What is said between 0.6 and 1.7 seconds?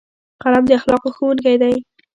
د اخلاقو ښوونکی